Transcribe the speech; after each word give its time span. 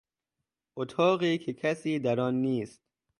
اتاقی 0.75 1.37
که 1.37 1.53
کسی 1.53 1.99
در 1.99 2.19
آن 2.19 2.35
نیست 2.35 2.81